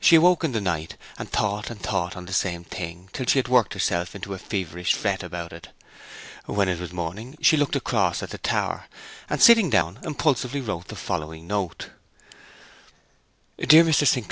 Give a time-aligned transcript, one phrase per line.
[0.00, 3.38] She awoke in the night, and thought and thought on the same thing, till she
[3.38, 5.68] had worked herself into a feverish fret about it.
[6.46, 8.86] When it was morning she looked across at the tower,
[9.28, 11.90] and sitting down, impulsively wrote the following note:
[13.60, 13.94] 'DEAR MR.
[13.94, 14.24] ST.